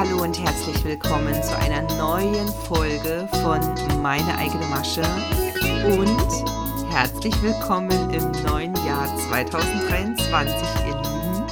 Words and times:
Hallo 0.00 0.22
und 0.22 0.40
herzlich 0.40 0.82
willkommen 0.82 1.34
zu 1.42 1.54
einer 1.58 1.82
neuen 1.98 2.48
Folge 2.66 3.28
von 3.42 3.60
Meine 4.00 4.34
eigene 4.38 4.64
Masche 4.68 5.02
und 5.84 6.90
herzlich 6.90 7.34
willkommen 7.42 8.08
im 8.08 8.32
neuen 8.42 8.74
Jahr 8.86 9.14
2023, 9.28 10.56
ihr 10.86 10.96
Lieben. 10.96 11.44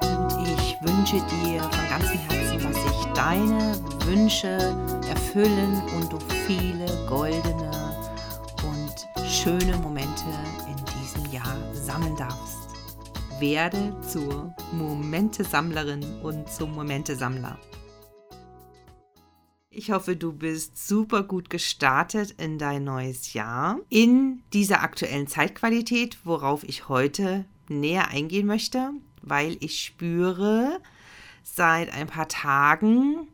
Und 0.00 0.48
ich 0.48 0.82
wünsche 0.82 1.24
dir 1.44 1.62
von 1.62 1.88
ganzem 1.88 2.18
Herzen, 2.28 2.60
dass 2.60 2.74
sich 2.74 3.04
deine 3.14 3.76
Wünsche 4.04 4.76
erfüllen 5.08 5.80
und 5.96 6.12
du 6.12 6.18
viele 6.48 6.86
goldene 7.08 7.70
und 8.64 9.28
schöne 9.28 9.76
Momente 9.76 9.93
werde 13.44 13.94
zur 14.00 14.54
Momente-Sammlerin 14.72 16.02
und 16.22 16.48
zum 16.48 16.72
Momente-Sammler. 16.72 17.58
Ich 19.68 19.90
hoffe, 19.90 20.16
du 20.16 20.32
bist 20.32 20.88
super 20.88 21.24
gut 21.24 21.50
gestartet 21.50 22.30
in 22.38 22.56
dein 22.56 22.84
neues 22.84 23.34
Jahr. 23.34 23.80
In 23.90 24.42
dieser 24.54 24.82
aktuellen 24.82 25.26
Zeitqualität, 25.26 26.16
worauf 26.24 26.64
ich 26.64 26.88
heute 26.88 27.44
näher 27.68 28.08
eingehen 28.08 28.46
möchte, 28.46 28.92
weil 29.20 29.58
ich 29.60 29.84
spüre 29.84 30.80
seit 31.42 31.92
ein 31.92 32.06
paar 32.06 32.28
Tagen 32.28 33.28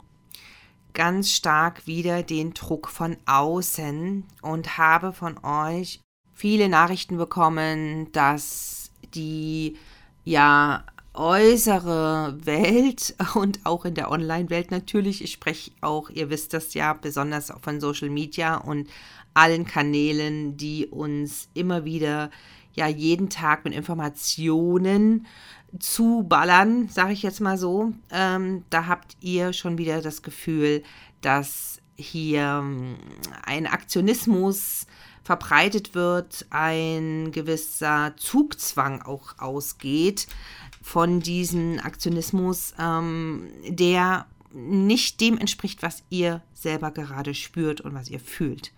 ganz 0.93 1.31
stark 1.31 1.87
wieder 1.87 2.25
den 2.25 2.53
Druck 2.53 2.89
von 2.89 3.17
außen 3.27 4.25
und 4.43 4.77
habe 4.77 5.13
von 5.13 5.39
euch 5.45 6.01
viele 6.35 6.69
Nachrichten 6.69 7.17
bekommen, 7.17 8.11
dass 8.11 8.91
die 9.15 9.77
ja 10.25 10.85
äußere 11.15 12.39
Welt 12.45 13.15
und 13.35 13.61
auch 13.65 13.85
in 13.85 13.95
der 13.95 14.11
Online-Welt 14.11 14.71
natürlich. 14.71 15.23
Ich 15.23 15.33
spreche 15.33 15.73
auch, 15.81 16.11
ihr 16.11 16.31
wisst 16.31 16.55
das 16.55 16.75
ja, 16.75 16.93
besonders 16.93 17.51
auch 17.51 17.61
von 17.61 17.81
Social 17.81 18.11
Media 18.11 18.57
und 18.57 18.89
allen 19.35 19.65
Kanälen, 19.65 20.57
die 20.57 20.87
uns 20.87 21.49
immer 21.55 21.85
wieder 21.85 22.31
ja 22.73 22.87
jeden 22.87 23.31
Tag 23.31 23.65
mit 23.65 23.75
Informationen 23.75 25.27
zuballern, 25.79 26.89
sage 26.89 27.13
ich 27.13 27.23
jetzt 27.23 27.41
mal 27.41 27.59
so. 27.59 27.93
Ähm, 28.11 28.65
da 28.71 28.87
habt 28.87 29.17
ihr 29.21 29.53
schon 29.53 29.79
wieder 29.79 30.03
das 30.03 30.23
Gefühl, 30.23 30.83
dass 31.21 31.81
hier 31.97 32.61
ähm, 32.63 32.97
ein 33.45 33.67
Aktionismus 33.67 34.87
verbreitet 35.23 35.95
wird, 35.95 36.47
ein 36.51 37.33
gewisser 37.33 38.15
Zugzwang 38.17 39.03
auch 39.03 39.39
ausgeht 39.39 40.27
von 40.83 41.21
diesem 41.21 41.79
Aktionismus, 41.79 42.75
ähm, 42.79 43.49
der 43.69 44.27
nicht 44.53 45.21
dem 45.21 45.39
entspricht, 45.39 45.83
was 45.83 46.03
ihr 46.11 46.43
selber 46.55 46.91
gerade 46.91 47.35
spürt 47.35 47.81
und 47.81 47.95
was 47.95 48.09
ihr 48.09 48.21
fühlt. 48.21 48.73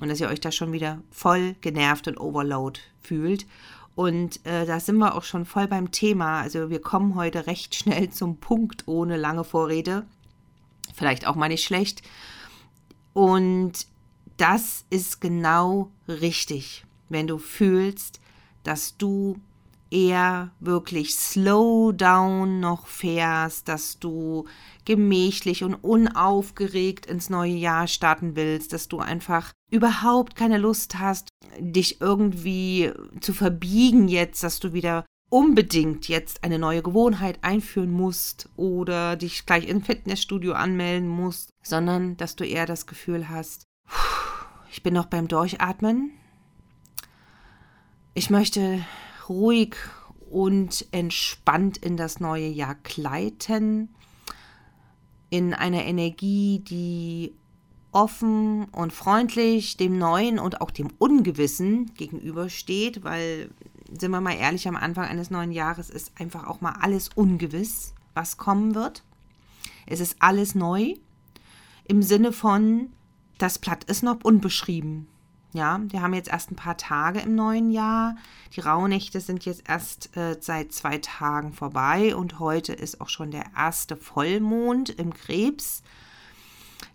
Und 0.00 0.08
dass 0.08 0.20
ihr 0.20 0.28
euch 0.28 0.40
da 0.40 0.50
schon 0.50 0.72
wieder 0.72 1.02
voll 1.10 1.54
genervt 1.60 2.08
und 2.08 2.18
overload 2.18 2.80
fühlt. 3.02 3.46
Und 3.94 4.44
äh, 4.46 4.64
da 4.64 4.80
sind 4.80 4.96
wir 4.96 5.14
auch 5.14 5.24
schon 5.24 5.44
voll 5.44 5.66
beim 5.68 5.90
Thema. 5.90 6.40
Also 6.40 6.70
wir 6.70 6.80
kommen 6.80 7.16
heute 7.16 7.46
recht 7.46 7.74
schnell 7.74 8.08
zum 8.10 8.38
Punkt 8.38 8.88
ohne 8.88 9.16
lange 9.16 9.44
Vorrede. 9.44 10.06
Vielleicht 10.94 11.26
auch 11.26 11.34
mal 11.34 11.48
nicht 11.48 11.64
schlecht. 11.64 12.02
Und 13.12 13.86
das 14.40 14.86
ist 14.88 15.20
genau 15.20 15.90
richtig, 16.08 16.86
wenn 17.10 17.26
du 17.26 17.36
fühlst, 17.36 18.20
dass 18.62 18.96
du 18.96 19.38
eher 19.90 20.52
wirklich 20.60 21.14
slow 21.14 21.92
down 21.92 22.60
noch 22.60 22.86
fährst, 22.86 23.68
dass 23.68 23.98
du 23.98 24.46
gemächlich 24.84 25.62
und 25.62 25.74
unaufgeregt 25.74 27.06
ins 27.06 27.28
neue 27.28 27.52
Jahr 27.52 27.86
starten 27.86 28.34
willst, 28.34 28.72
dass 28.72 28.88
du 28.88 29.00
einfach 29.00 29.52
überhaupt 29.70 30.36
keine 30.36 30.58
Lust 30.58 30.98
hast, 30.98 31.28
dich 31.58 32.00
irgendwie 32.00 32.92
zu 33.20 33.34
verbiegen 33.34 34.08
jetzt, 34.08 34.42
dass 34.42 34.58
du 34.58 34.72
wieder 34.72 35.04
unbedingt 35.28 36.08
jetzt 36.08 36.44
eine 36.44 36.58
neue 36.58 36.82
Gewohnheit 36.82 37.38
einführen 37.42 37.90
musst 37.90 38.48
oder 38.56 39.16
dich 39.16 39.44
gleich 39.44 39.68
im 39.68 39.82
Fitnessstudio 39.82 40.54
anmelden 40.54 41.08
musst, 41.08 41.50
sondern 41.62 42.16
dass 42.16 42.36
du 42.36 42.44
eher 42.44 42.66
das 42.66 42.86
Gefühl 42.86 43.28
hast, 43.28 43.64
ich 44.70 44.82
bin 44.82 44.94
noch 44.94 45.06
beim 45.06 45.28
Durchatmen. 45.28 46.12
Ich 48.14 48.30
möchte 48.30 48.84
ruhig 49.28 49.76
und 50.30 50.86
entspannt 50.92 51.76
in 51.76 51.96
das 51.96 52.20
neue 52.20 52.46
Jahr 52.46 52.76
gleiten, 52.82 53.88
in 55.28 55.54
einer 55.54 55.84
Energie, 55.84 56.60
die 56.60 57.34
offen 57.92 58.64
und 58.66 58.92
freundlich 58.92 59.76
dem 59.76 59.98
Neuen 59.98 60.38
und 60.38 60.60
auch 60.60 60.70
dem 60.70 60.88
Ungewissen 60.98 61.92
gegenübersteht, 61.94 63.02
weil, 63.02 63.50
sind 63.92 64.12
wir 64.12 64.20
mal 64.20 64.36
ehrlich, 64.36 64.68
am 64.68 64.76
Anfang 64.76 65.06
eines 65.06 65.30
neuen 65.30 65.50
Jahres 65.50 65.90
ist 65.90 66.12
einfach 66.20 66.46
auch 66.46 66.60
mal 66.60 66.74
alles 66.80 67.08
ungewiss, 67.14 67.94
was 68.14 68.36
kommen 68.36 68.74
wird. 68.76 69.02
Es 69.86 69.98
ist 69.98 70.16
alles 70.20 70.54
neu 70.54 70.94
im 71.88 72.02
Sinne 72.02 72.32
von, 72.32 72.92
das 73.40 73.58
Blatt 73.58 73.84
ist 73.84 74.02
noch 74.02 74.18
unbeschrieben. 74.22 75.08
Ja, 75.52 75.80
wir 75.88 76.00
haben 76.02 76.14
jetzt 76.14 76.28
erst 76.30 76.52
ein 76.52 76.56
paar 76.56 76.76
Tage 76.76 77.20
im 77.20 77.34
neuen 77.34 77.72
Jahr. 77.72 78.14
Die 78.54 78.60
Rauhnächte 78.60 79.20
sind 79.20 79.44
jetzt 79.44 79.68
erst 79.68 80.16
äh, 80.16 80.36
seit 80.40 80.72
zwei 80.72 80.98
Tagen 80.98 81.52
vorbei 81.52 82.14
und 82.14 82.38
heute 82.38 82.72
ist 82.72 83.00
auch 83.00 83.08
schon 83.08 83.32
der 83.32 83.46
erste 83.56 83.96
Vollmond 83.96 84.90
im 84.90 85.12
Krebs. 85.12 85.82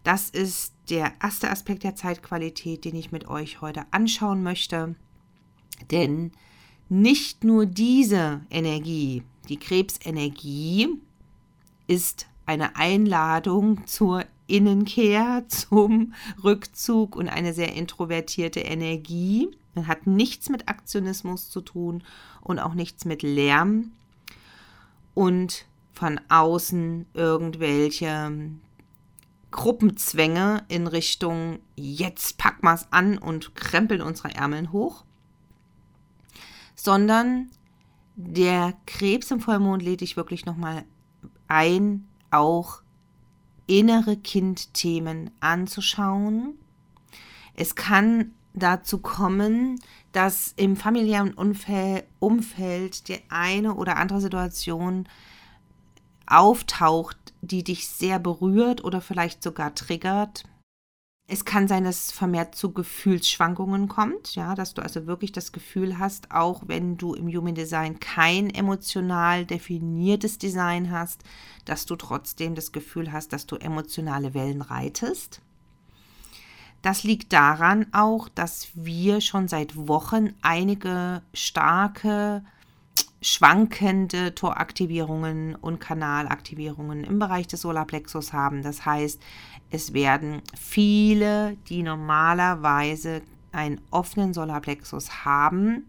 Das 0.04 0.30
ist 0.30 0.74
der 0.90 1.12
erste 1.22 1.50
Aspekt 1.50 1.84
der 1.84 1.96
Zeitqualität, 1.96 2.86
den 2.86 2.96
ich 2.96 3.12
mit 3.12 3.28
euch 3.28 3.60
heute 3.60 3.86
anschauen 3.92 4.42
möchte. 4.42 4.96
Denn 5.92 6.32
nicht 6.88 7.44
nur 7.44 7.66
diese 7.66 8.42
Energie, 8.50 9.24
die 9.50 9.58
Krebsenergie, 9.58 11.02
ist 11.88 12.28
eine 12.46 12.78
Einladung 12.78 13.86
zur 13.86 14.24
Innenkehr, 14.48 15.46
zum 15.48 16.14
Rückzug 16.44 17.16
und 17.16 17.30
eine 17.30 17.54
sehr 17.54 17.74
introvertierte 17.74 18.60
Energie. 18.60 19.50
Man 19.74 19.88
hat 19.88 20.08
nichts 20.08 20.50
mit 20.50 20.68
Aktionismus 20.68 21.50
zu 21.50 21.62
tun 21.62 22.04
und 22.42 22.60
auch 22.60 22.74
nichts 22.74 23.06
mit 23.06 23.24
Lärm 23.24 23.92
und 25.14 25.66
von 25.94 26.20
außen 26.30 27.06
irgendwelche 27.14 28.52
Gruppenzwänge 29.52 30.66
in 30.68 30.88
Richtung 30.88 31.60
jetzt 31.76 32.38
packen 32.38 32.66
wir 32.66 32.74
es 32.74 32.92
an 32.92 33.18
und 33.18 33.56
krempeln 33.56 34.02
unsere 34.02 34.36
Ärmeln 34.36 34.74
hoch, 34.74 35.06
sondern 36.76 37.50
der 38.18 38.74
Krebs 38.86 39.32
im 39.32 39.40
Vollmond 39.40 39.82
lädt 39.82 40.02
dich 40.02 40.18
wirklich 40.18 40.46
nochmal 40.46 40.84
ein, 41.48 42.08
auch 42.32 42.82
innere 43.68 44.18
Kindthemen 44.18 45.32
anzuschauen. 45.40 46.58
Es 47.54 47.76
kann 47.76 48.32
dazu 48.54 49.00
kommen, 49.00 49.80
dass 50.12 50.54
im 50.56 50.78
familiären 50.78 51.34
Umfeld 51.34 53.08
die 53.08 53.20
eine 53.30 53.76
oder 53.76 53.98
andere 53.98 54.22
Situation 54.22 55.08
auftaucht, 56.28 57.18
die 57.42 57.64
dich 57.64 57.88
sehr 57.88 58.20
berührt 58.20 58.84
oder 58.84 59.02
vielleicht 59.02 59.44
sogar 59.44 59.76
triggert. 59.76 60.46
Es 61.28 61.44
kann 61.44 61.68
sein, 61.68 61.84
dass 61.84 62.06
es 62.06 62.12
vermehrt 62.12 62.54
zu 62.54 62.72
Gefühlsschwankungen 62.72 63.88
kommt, 63.88 64.36
ja, 64.36 64.54
dass 64.54 64.76
du 64.76 64.84
also 64.84 65.08
wirklich 65.08 65.32
das 65.32 65.52
Gefühl 65.52 65.98
hast, 65.98 66.30
auch 66.30 66.62
wenn 66.68 66.98
du 66.98 67.16
im 67.16 67.28
Human 67.28 67.56
Design 67.56 68.00
kein 68.00 68.52
emotional 68.52 69.44
definiertes 69.44 70.38
Design 70.38 70.92
hast, 70.92 71.24
dass 71.66 71.88
du 71.88 71.96
trotzdem 71.96 72.54
das 72.54 72.72
Gefühl 72.72 73.12
hast, 73.12 73.34
dass 73.34 73.48
du 73.48 73.56
emotionale 73.56 74.36
Wellen 74.36 74.62
reitest. 74.62 75.42
Das 76.84 77.04
liegt 77.04 77.34
daran 77.34 77.88
auch, 77.92 78.30
dass 78.30 78.68
wir 78.76 79.20
schon 79.20 79.48
seit 79.48 79.76
Wochen 79.88 80.36
einige 80.44 81.24
starke 81.34 82.44
schwankende 83.26 84.36
Toraktivierungen 84.36 85.56
und 85.56 85.80
Kanalaktivierungen 85.80 87.04
im 87.04 87.18
Bereich 87.18 87.48
des 87.48 87.62
Solarplexus 87.62 88.34
haben. 88.34 88.62
Das 88.62 88.86
heißt, 88.86 89.20
es 89.72 89.94
werden 89.94 90.42
viele, 90.58 91.58
die 91.70 91.84
normalerweise 91.84 93.22
einen 93.52 93.82
offenen 93.92 94.34
Solarplexus 94.34 95.26
haben, 95.26 95.86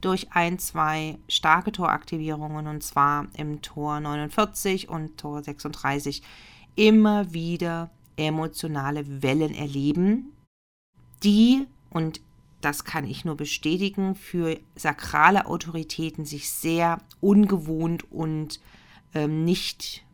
durch 0.00 0.32
ein, 0.32 0.58
zwei 0.58 1.16
starke 1.28 1.72
Toraktivierungen 1.72 2.66
und 2.66 2.82
zwar 2.82 3.26
im 3.36 3.62
Tor 3.62 4.00
49 4.00 4.88
und 4.90 5.16
Tor 5.16 5.42
36 5.42 6.22
immer 6.76 7.32
wieder 7.32 7.90
emotionale 8.16 9.22
Wellen 9.22 9.54
erleben, 9.54 10.32
die, 11.22 11.66
und 11.90 12.20
das 12.60 12.84
kann 12.84 13.06
ich 13.06 13.24
nur 13.24 13.36
bestätigen, 13.36 14.14
für 14.14 14.58
sakrale 14.76 15.46
Autoritäten 15.46 16.24
sich 16.24 16.50
sehr 16.50 17.00
ungewohnt 17.20 18.10
und 18.12 18.60
ähm, 19.14 19.44
nicht 19.44 20.04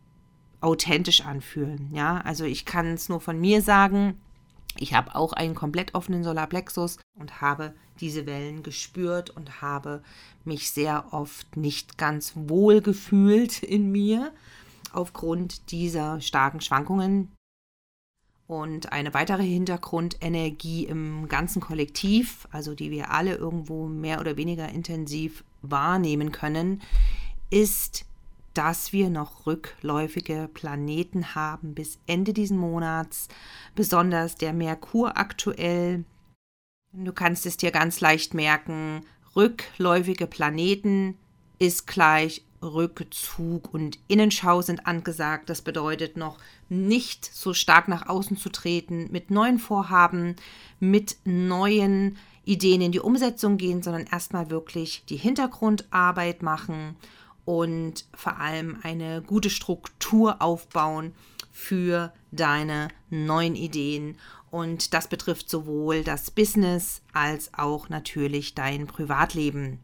authentisch 0.61 1.25
anfühlen. 1.25 1.89
Ja, 1.93 2.19
also 2.19 2.45
ich 2.45 2.65
kann 2.65 2.87
es 2.89 3.09
nur 3.09 3.21
von 3.21 3.41
mir 3.41 3.63
sagen. 3.63 4.21
Ich 4.77 4.95
habe 4.95 5.15
auch 5.15 5.33
einen 5.33 5.55
komplett 5.55 5.95
offenen 5.95 6.23
Solarplexus 6.23 6.99
und 7.19 7.41
habe 7.41 7.75
diese 8.01 8.27
Wellen 8.27 8.63
gespürt 8.63 9.31
und 9.31 9.61
habe 9.63 10.03
mich 10.45 10.71
sehr 10.71 11.13
oft 11.13 11.57
nicht 11.57 11.99
ganz 11.99 12.33
wohl 12.35 12.81
gefühlt 12.81 13.63
in 13.63 13.91
mir 13.91 14.33
aufgrund 14.93 15.71
dieser 15.71 16.21
starken 16.21 16.61
Schwankungen. 16.61 17.33
Und 18.47 18.93
eine 18.93 19.15
weitere 19.15 19.45
Hintergrundenergie 19.45 20.87
im 20.87 21.29
ganzen 21.29 21.61
Kollektiv, 21.61 22.49
also 22.51 22.75
die 22.75 22.91
wir 22.91 23.13
alle 23.13 23.37
irgendwo 23.37 23.87
mehr 23.87 24.21
oder 24.21 24.37
weniger 24.37 24.69
intensiv 24.69 25.45
wahrnehmen 25.63 26.33
können, 26.33 26.83
ist 27.51 28.07
dass 28.55 28.93
wir 28.93 29.11
noch 29.11 29.47
rückläufige 29.47 30.49
Planeten 30.53 31.35
haben 31.35 31.75
bis 31.75 31.99
Ende 32.07 32.33
diesen 32.33 32.59
Monats, 32.59 33.29
besonders 33.75 34.35
der 34.35 34.53
Merkur 34.53 35.17
aktuell. 35.17 36.05
Du 36.93 37.13
kannst 37.13 37.47
es 37.47 37.57
dir 37.57 37.71
ganz 37.71 38.01
leicht 38.01 38.35
merken, 38.35 39.05
rückläufige 39.37 40.27
Planeten 40.27 41.17
ist 41.59 41.87
gleich 41.87 42.45
Rückzug 42.63 43.73
und 43.73 43.99
Innenschau 44.09 44.61
sind 44.61 44.87
angesagt. 44.87 45.49
Das 45.49 45.63
bedeutet 45.63 46.17
noch 46.17 46.39
nicht 46.69 47.25
so 47.25 47.55
stark 47.55 47.89
nach 47.89 48.09
außen 48.09 48.37
zu 48.37 48.51
treten, 48.51 49.09
mit 49.11 49.31
neuen 49.31 49.59
Vorhaben, 49.59 50.37
mit 50.79 51.17
neuen 51.25 52.19
Ideen 52.45 52.81
in 52.81 52.93
die 52.93 53.01
Umsetzung 53.01 53.57
gehen, 53.57 53.83
sondern 53.83 54.07
erstmal 54.07 54.51
wirklich 54.51 55.05
die 55.09 55.17
Hintergrundarbeit 55.17 56.43
machen 56.43 56.97
und 57.51 58.05
vor 58.15 58.39
allem 58.39 58.79
eine 58.85 59.23
gute 59.23 59.51
Struktur 59.51 60.41
aufbauen 60.41 61.15
für 61.51 62.13
deine 62.31 62.91
neuen 63.09 63.57
Ideen. 63.57 64.19
Und 64.53 64.95
das 64.95 65.09
betrifft 65.09 65.51
sowohl 65.51 66.05
das 66.05 66.31
Business 66.31 67.03
als 67.13 67.53
auch 67.53 67.89
natürlich 67.89 68.55
dein 68.55 68.87
Privatleben. 68.87 69.81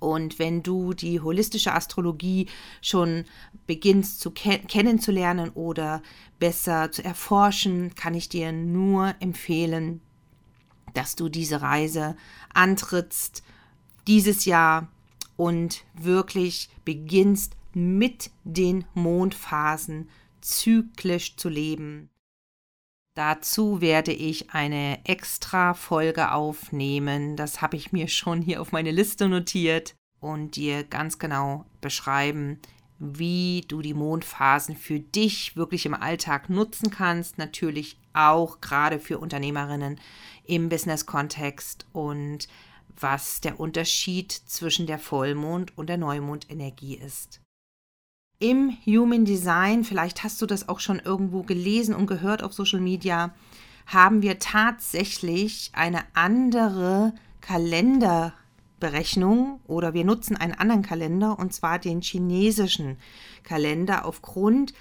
Und 0.00 0.38
wenn 0.38 0.62
du 0.62 0.92
die 0.92 1.18
holistische 1.22 1.72
Astrologie 1.72 2.46
schon 2.82 3.24
beginnst 3.66 4.20
zu 4.20 4.30
ke 4.30 4.58
kennenzulernen 4.58 5.48
oder 5.54 6.02
besser 6.38 6.92
zu 6.92 7.02
erforschen, 7.02 7.94
kann 7.94 8.12
ich 8.12 8.28
dir 8.28 8.52
nur 8.52 9.14
empfehlen, 9.20 10.02
dass 10.92 11.16
du 11.16 11.30
diese 11.30 11.62
Reise 11.62 12.16
antrittst 12.52 13.42
dieses 14.06 14.44
Jahr 14.44 14.88
und 15.36 15.84
wirklich 15.94 16.70
beginnst 16.84 17.56
mit 17.72 18.30
den 18.44 18.84
Mondphasen 18.94 20.08
zyklisch 20.40 21.36
zu 21.36 21.48
leben. 21.48 22.10
Dazu 23.14 23.80
werde 23.80 24.12
ich 24.12 24.50
eine 24.50 25.04
extra 25.06 25.72
Folge 25.72 26.32
aufnehmen. 26.32 27.36
Das 27.36 27.62
habe 27.62 27.76
ich 27.76 27.90
mir 27.90 28.08
schon 28.08 28.42
hier 28.42 28.60
auf 28.60 28.72
meine 28.72 28.90
Liste 28.90 29.28
notiert 29.28 29.94
und 30.20 30.56
dir 30.56 30.84
ganz 30.84 31.18
genau 31.18 31.64
beschreiben, 31.80 32.60
wie 32.98 33.64
du 33.68 33.82
die 33.82 33.94
Mondphasen 33.94 34.76
für 34.76 35.00
dich 35.00 35.56
wirklich 35.56 35.86
im 35.86 35.94
Alltag 35.94 36.50
nutzen 36.50 36.90
kannst. 36.90 37.38
Natürlich 37.38 37.98
auch 38.12 38.60
gerade 38.60 38.98
für 38.98 39.18
Unternehmerinnen 39.18 40.00
im 40.44 40.68
Business-Kontext 40.68 41.86
und 41.92 42.48
was 42.98 43.40
der 43.40 43.60
Unterschied 43.60 44.32
zwischen 44.32 44.86
der 44.86 44.98
Vollmond- 44.98 45.72
und 45.76 45.88
der 45.88 45.98
Neumondenergie 45.98 46.96
ist. 46.96 47.40
Im 48.38 48.76
Human 48.84 49.24
Design, 49.24 49.82
vielleicht 49.82 50.22
hast 50.22 50.42
du 50.42 50.46
das 50.46 50.68
auch 50.68 50.80
schon 50.80 50.98
irgendwo 50.98 51.42
gelesen 51.42 51.94
und 51.94 52.06
gehört 52.06 52.42
auf 52.42 52.52
Social 52.52 52.80
Media, 52.80 53.34
haben 53.86 54.20
wir 54.20 54.38
tatsächlich 54.38 55.70
eine 55.72 56.02
andere 56.12 57.14
Kalenderberechnung 57.40 59.60
oder 59.66 59.94
wir 59.94 60.04
nutzen 60.04 60.36
einen 60.36 60.52
anderen 60.52 60.82
Kalender 60.82 61.38
und 61.38 61.54
zwar 61.54 61.78
den 61.78 62.02
chinesischen 62.02 62.98
Kalender 63.42 64.04
aufgrund 64.04 64.74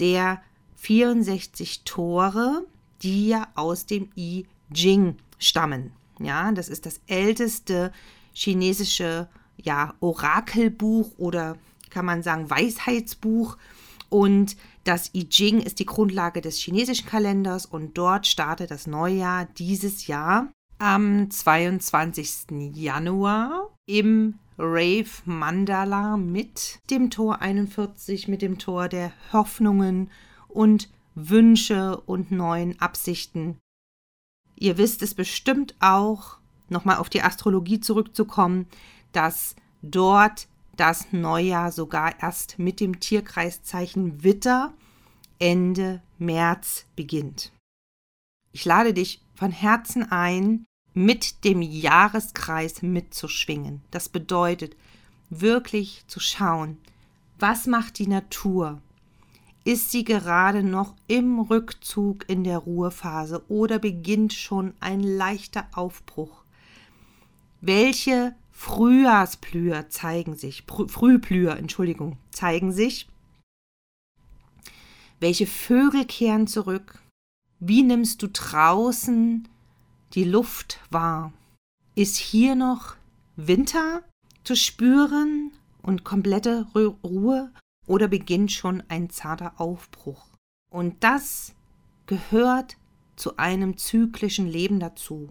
der 0.00 0.40
64 0.76 1.82
Tore, 1.84 2.66
die 3.02 3.28
ja 3.28 3.46
aus 3.54 3.84
dem 3.86 4.08
I 4.16 4.46
Ching 4.72 5.18
stammen. 5.38 5.92
Ja, 6.18 6.52
das 6.52 6.68
ist 6.68 6.86
das 6.86 7.00
älteste 7.06 7.92
chinesische 8.32 9.28
ja, 9.56 9.94
Orakelbuch 10.00 11.12
oder 11.18 11.56
kann 11.90 12.06
man 12.06 12.22
sagen 12.22 12.50
Weisheitsbuch. 12.50 13.56
Und 14.08 14.56
das 14.84 15.14
I 15.14 15.28
Ching 15.28 15.60
ist 15.60 15.78
die 15.78 15.86
Grundlage 15.86 16.40
des 16.40 16.58
chinesischen 16.58 17.06
Kalenders 17.06 17.66
und 17.66 17.96
dort 17.96 18.26
startet 18.26 18.70
das 18.70 18.86
Neujahr 18.86 19.46
dieses 19.56 20.06
Jahr 20.06 20.48
am 20.78 21.30
22. 21.30 22.74
Januar 22.74 23.70
im 23.86 24.34
Rave 24.58 25.08
Mandala 25.24 26.16
mit 26.16 26.80
dem 26.90 27.10
Tor 27.10 27.40
41, 27.40 28.28
mit 28.28 28.42
dem 28.42 28.58
Tor 28.58 28.88
der 28.88 29.12
Hoffnungen 29.32 30.10
und 30.48 30.90
Wünsche 31.14 32.00
und 32.00 32.30
neuen 32.30 32.80
Absichten 32.80 33.58
Ihr 34.62 34.78
wisst 34.78 35.02
es 35.02 35.14
bestimmt 35.14 35.74
auch, 35.80 36.36
nochmal 36.68 36.98
auf 36.98 37.08
die 37.08 37.22
Astrologie 37.22 37.80
zurückzukommen, 37.80 38.68
dass 39.10 39.56
dort 39.82 40.46
das 40.76 41.12
Neujahr 41.12 41.72
sogar 41.72 42.22
erst 42.22 42.60
mit 42.60 42.78
dem 42.78 43.00
Tierkreiszeichen 43.00 44.22
Witter 44.22 44.72
Ende 45.40 46.00
März 46.20 46.84
beginnt. 46.94 47.50
Ich 48.52 48.64
lade 48.64 48.94
dich 48.94 49.20
von 49.34 49.50
Herzen 49.50 50.12
ein, 50.12 50.64
mit 50.94 51.42
dem 51.42 51.60
Jahreskreis 51.60 52.82
mitzuschwingen. 52.82 53.82
Das 53.90 54.08
bedeutet, 54.08 54.76
wirklich 55.28 56.04
zu 56.06 56.20
schauen, 56.20 56.78
was 57.36 57.66
macht 57.66 57.98
die 57.98 58.06
Natur, 58.06 58.80
ist 59.64 59.90
sie 59.90 60.04
gerade 60.04 60.62
noch 60.62 60.96
im 61.06 61.38
Rückzug 61.38 62.28
in 62.28 62.44
der 62.44 62.58
Ruhephase 62.58 63.44
oder 63.48 63.78
beginnt 63.78 64.32
schon 64.32 64.74
ein 64.80 65.00
leichter 65.00 65.68
Aufbruch? 65.72 66.44
Welche 67.60 68.34
Frühjahrsblüher 68.50 69.88
zeigen 69.88 70.36
sich, 70.36 70.64
Frühblüher, 70.66 71.56
Entschuldigung, 71.56 72.18
zeigen 72.30 72.72
sich? 72.72 73.08
Welche 75.20 75.46
Vögel 75.46 76.04
kehren 76.04 76.48
zurück? 76.48 77.00
Wie 77.60 77.84
nimmst 77.84 78.22
du 78.22 78.28
draußen 78.28 79.46
die 80.14 80.24
Luft 80.24 80.80
wahr? 80.90 81.32
Ist 81.94 82.16
hier 82.16 82.56
noch 82.56 82.96
Winter 83.36 84.02
zu 84.42 84.56
spüren 84.56 85.52
und 85.82 86.02
komplette 86.02 86.66
Ruhe 86.74 87.52
oder 87.86 88.08
beginnt 88.08 88.52
schon 88.52 88.82
ein 88.88 89.10
zarter 89.10 89.60
Aufbruch. 89.60 90.26
Und 90.70 91.02
das 91.04 91.54
gehört 92.06 92.76
zu 93.16 93.36
einem 93.36 93.76
zyklischen 93.76 94.46
Leben 94.46 94.80
dazu. 94.80 95.28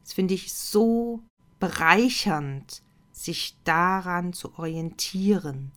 Das 0.00 0.12
finde 0.12 0.34
ich 0.34 0.52
so 0.52 1.22
bereichernd, 1.58 2.82
sich 3.12 3.56
daran 3.64 4.32
zu 4.32 4.58
orientieren. 4.58 5.72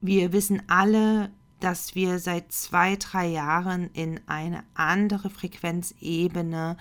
Wir 0.00 0.32
wissen 0.32 0.62
alle, 0.68 1.30
dass 1.60 1.94
wir 1.94 2.18
seit 2.18 2.50
zwei, 2.52 2.96
drei 2.96 3.28
Jahren 3.28 3.90
in 3.92 4.20
eine 4.26 4.64
andere 4.74 5.30
Frequenzebene 5.30 6.76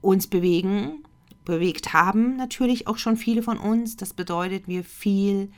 uns 0.00 0.26
bewegen, 0.26 1.04
bewegt 1.44 1.92
haben, 1.92 2.36
natürlich 2.36 2.88
auch 2.88 2.98
schon 2.98 3.16
viele 3.16 3.42
von 3.42 3.58
uns. 3.58 3.96
Das 3.96 4.12
bedeutet, 4.12 4.68
wir 4.68 4.84
viel 4.84 5.50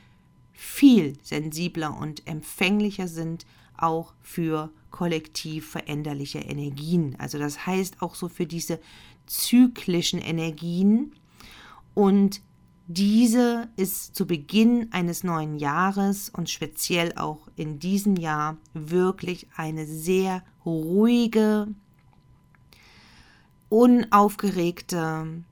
viel 0.53 1.17
sensibler 1.23 1.97
und 1.97 2.27
empfänglicher 2.27 3.07
sind 3.07 3.45
auch 3.77 4.13
für 4.21 4.71
kollektiv 4.91 5.69
veränderliche 5.69 6.39
Energien. 6.39 7.15
Also 7.17 7.39
das 7.39 7.65
heißt 7.65 8.01
auch 8.01 8.15
so 8.15 8.29
für 8.29 8.45
diese 8.45 8.79
zyklischen 9.25 10.19
Energien. 10.19 11.13
Und 11.93 12.41
diese 12.87 13.69
ist 13.77 14.15
zu 14.15 14.27
Beginn 14.27 14.89
eines 14.91 15.23
neuen 15.23 15.57
Jahres 15.57 16.29
und 16.29 16.49
speziell 16.49 17.13
auch 17.15 17.47
in 17.55 17.79
diesem 17.79 18.17
Jahr 18.17 18.57
wirklich 18.73 19.47
eine 19.55 19.85
sehr 19.85 20.43
ruhige, 20.65 21.67
unaufgeregte, 23.69 25.43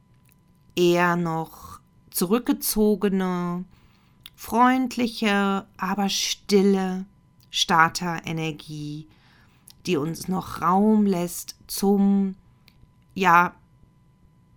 eher 0.76 1.16
noch 1.16 1.80
zurückgezogene, 2.12 3.64
freundliche, 4.40 5.68
aber 5.76 6.08
stille 6.08 7.06
Starterenergie, 7.52 9.10
die 9.86 9.98
uns 9.98 10.30
noch 10.30 10.62
Raum 10.62 11.06
lässt 11.06 11.58
zum, 11.68 12.36
ja, 13.14 13.54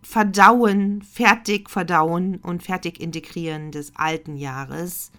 Verdauen, 0.01 1.03
fertig 1.03 1.69
verdauen 1.69 2.37
und 2.37 2.62
fertig 2.62 3.01
integrieren 3.01 3.73
des 3.73 3.97
alten 3.97 4.37
Jahres, 4.37 5.11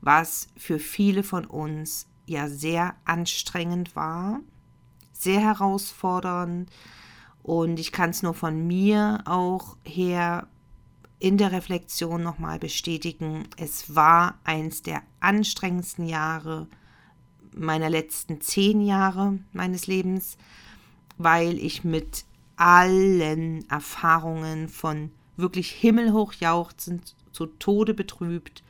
was 0.00 0.48
für 0.56 0.80
viele 0.80 1.22
von 1.22 1.44
uns 1.44 2.08
ja 2.26 2.48
sehr 2.48 2.96
anstrengend 3.04 3.94
war, 3.94 4.40
sehr 5.12 5.40
herausfordernd. 5.40 6.68
Und 7.44 7.78
ich 7.78 7.92
kann 7.92 8.10
es 8.10 8.24
nur 8.24 8.34
von 8.34 8.66
mir 8.66 9.22
auch 9.24 9.76
her 9.84 10.48
in 11.24 11.38
der 11.38 11.52
Reflexion 11.52 12.22
nochmal 12.22 12.58
bestätigen. 12.58 13.48
Es 13.56 13.94
war 13.94 14.38
eins 14.44 14.82
der 14.82 15.00
anstrengendsten 15.20 16.06
Jahre 16.06 16.66
meiner 17.56 17.88
letzten 17.88 18.42
zehn 18.42 18.82
Jahre 18.82 19.38
meines 19.54 19.86
Lebens, 19.86 20.36
weil 21.16 21.58
ich 21.58 21.82
mit 21.82 22.26
allen 22.56 23.66
Erfahrungen 23.70 24.68
von 24.68 25.12
wirklich 25.38 25.70
himmelhoch 25.70 26.34
jauchzend, 26.34 27.14
zu 27.32 27.46
Tode 27.46 27.94
betrübt, 27.94 28.62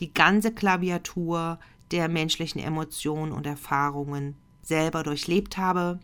die 0.00 0.12
ganze 0.12 0.52
Klaviatur 0.52 1.60
der 1.92 2.08
menschlichen 2.08 2.60
Emotionen 2.60 3.30
und 3.30 3.46
Erfahrungen 3.46 4.34
selber 4.62 5.04
durchlebt 5.04 5.58
habe, 5.58 6.00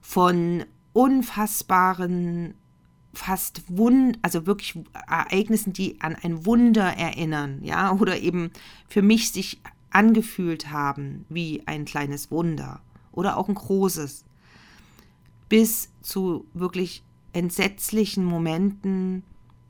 von 0.00 0.64
unfassbaren, 0.94 2.54
fast 3.16 3.62
Wund, 3.68 4.18
also 4.22 4.46
wirklich 4.46 4.78
Ereignissen, 5.08 5.72
die 5.72 6.00
an 6.00 6.16
ein 6.16 6.46
Wunder 6.46 6.96
erinnern, 6.96 7.60
ja, 7.62 7.92
oder 8.00 8.18
eben 8.18 8.50
für 8.88 9.02
mich 9.02 9.32
sich 9.32 9.60
angefühlt 9.90 10.70
haben 10.70 11.24
wie 11.28 11.62
ein 11.66 11.84
kleines 11.84 12.30
Wunder 12.30 12.80
oder 13.12 13.36
auch 13.36 13.48
ein 13.48 13.54
großes, 13.54 14.24
bis 15.48 15.90
zu 16.02 16.46
wirklich 16.54 17.02
entsetzlichen 17.32 18.24
Momenten 18.24 19.22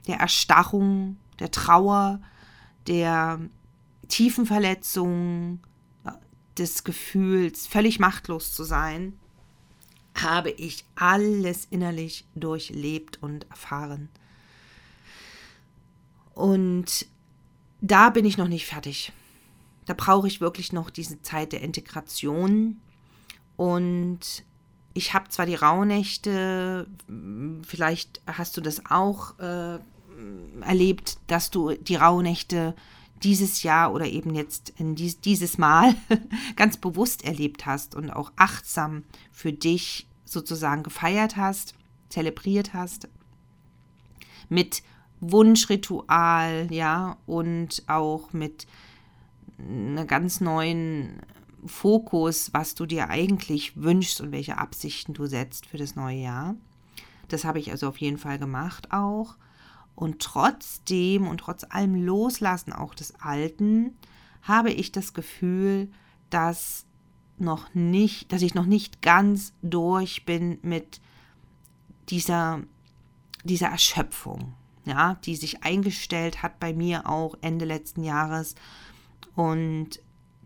der 0.07 0.17
Erstarrung, 0.17 1.17
der 1.38 1.50
Trauer, 1.50 2.21
der 2.87 3.41
tiefen 4.09 4.47
Verletzung, 4.47 5.61
des 6.59 6.85
Gefühls, 6.85 7.67
völlig 7.67 7.99
machtlos 7.99 8.53
zu 8.53 8.65
sein, 8.65 9.15
habe 10.23 10.50
ich 10.50 10.85
alles 10.94 11.66
innerlich 11.70 12.25
durchlebt 12.35 13.23
und 13.23 13.49
erfahren. 13.50 14.08
Und 16.35 17.06
da 17.80 18.11
bin 18.11 18.25
ich 18.25 18.37
noch 18.37 18.49
nicht 18.49 18.66
fertig. 18.66 19.12
Da 19.87 19.94
brauche 19.94 20.26
ich 20.26 20.40
wirklich 20.40 20.73
noch 20.73 20.90
diese 20.90 21.23
Zeit 21.23 21.52
der 21.52 21.62
Integration. 21.62 22.80
Und 23.56 24.44
ich 24.94 25.14
habe 25.14 25.28
zwar 25.28 25.46
die 25.46 25.54
Rauhnächte, 25.54 26.87
vielleicht 27.62 28.20
hast 28.26 28.56
du 28.56 28.61
das 28.61 28.82
auch 28.90 29.38
äh, 29.38 29.78
erlebt, 30.62 31.18
dass 31.26 31.50
du 31.50 31.75
die 31.75 31.96
Rauhnächte 31.96 32.75
dieses 33.26 33.64
Jahr 33.64 33.92
oder 33.92 34.06
eben 34.06 34.37
jetzt 34.37 34.73
dies, 34.78 35.21
dieses 35.21 35.59
Mal 35.59 35.97
ganz 36.56 36.76
bewusst 36.76 37.25
erlebt 37.25 37.66
hast 37.66 37.97
und 37.97 38.11
auch 38.11 38.30
achtsam 38.37 39.02
für 39.33 39.52
dich 39.52 40.06
sozusagen 40.25 40.85
gefeiert 40.85 41.37
hast, 41.37 41.75
zelebriert 42.09 42.73
hast 42.73 43.09
mit 44.49 44.85
Wunschritual, 45.21 46.68
ja, 46.71 47.16
und 47.26 47.83
auch 47.88 48.33
mit 48.33 48.68
einen 49.59 50.06
ganz 50.06 50.40
neuen 50.40 51.21
Fokus, 51.66 52.50
was 52.52 52.76
du 52.76 52.87
dir 52.87 53.09
eigentlich 53.09 53.76
wünschst 53.76 54.21
und 54.21 54.30
welche 54.30 54.59
Absichten 54.59 55.14
du 55.14 55.26
setzt 55.26 55.66
für 55.66 55.78
das 55.78 55.97
neue 55.97 56.18
Jahr. 56.18 56.54
Das 57.26 57.45
habe 57.45 57.59
ich 57.59 57.73
also 57.73 57.88
auf 57.88 57.97
jeden 57.97 58.18
Fall 58.18 58.38
gemacht 58.38 58.92
auch. 58.92 59.35
Und 59.97 60.21
trotzdem 60.21 61.26
und 61.26 61.38
trotz 61.38 61.65
allem 61.69 61.95
Loslassen 61.95 62.73
auch 62.73 62.95
des 62.95 63.15
Alten 63.17 63.97
habe 64.43 64.71
ich 64.71 64.93
das 64.93 65.15
Gefühl, 65.15 65.88
dass 66.31 66.85
noch 67.38 67.75
nicht, 67.75 68.33
dass 68.33 68.43
ich 68.43 68.55
noch 68.55 68.67
nicht 68.67 69.03
ganz 69.03 69.53
durch 69.62 70.25
bin 70.25 70.59
mit 70.62 71.00
dieser, 72.11 72.61
dieser 73.43 73.69
Erschöpfung, 73.69 74.55
ja, 74.85 75.15
die 75.25 75.35
sich 75.35 75.65
eingestellt 75.65 76.43
hat 76.43 76.61
bei 76.61 76.73
mir 76.73 77.09
auch 77.09 77.35
Ende 77.41 77.65
letzten 77.65 78.05
Jahres 78.05 78.55
und 79.35 80.00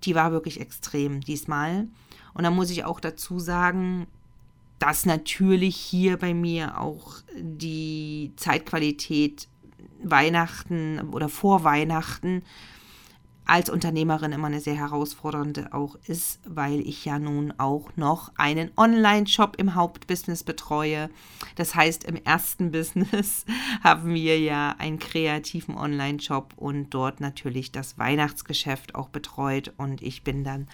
die 0.05 0.15
war 0.15 0.33
wirklich 0.33 0.61
extrem 0.61 1.21
diesmal. 1.21 1.89
Und 2.35 2.45
da 2.45 2.51
muss 2.51 2.71
ich 2.71 2.85
auch 2.85 3.01
dazu 3.01 3.39
sagen, 3.39 4.07
dass 4.81 5.07
natürlich 5.07 5.77
hier 5.77 6.17
bei 6.17 6.35
mir 6.35 6.81
auch 6.81 7.19
die 7.37 8.33
Zeitqualität 8.37 9.47
Weihnachten 10.03 11.01
oder 11.13 11.29
vor 11.29 11.63
Weihnachten 11.63 12.43
als 13.51 13.69
Unternehmerin 13.69 14.31
immer 14.31 14.47
eine 14.47 14.61
sehr 14.61 14.77
herausfordernde 14.77 15.73
auch 15.73 15.97
ist, 16.07 16.41
weil 16.47 16.81
ich 16.81 17.05
ja 17.05 17.19
nun 17.19 17.53
auch 17.59 17.91
noch 17.97 18.31
einen 18.37 18.71
Online-Shop 18.77 19.57
im 19.59 19.75
Hauptbusiness 19.75 20.45
betreue. 20.45 21.11
Das 21.57 21.75
heißt, 21.75 22.05
im 22.05 22.15
ersten 22.15 22.71
Business 22.73 23.45
haben 23.83 24.15
wir 24.15 24.39
ja 24.39 24.77
einen 24.79 25.01
kreativen 25.01 25.77
Online-Shop 25.77 26.55
und 26.57 26.91
dort 26.91 27.21
natürlich 27.21 27.73
das 27.73 27.99
Weihnachtsgeschäft 27.99 28.95
auch 28.95 29.09
betreut 29.09 29.73
und 29.77 30.01
ich 30.01 30.23
bin 30.23 30.45
dann 30.45 30.69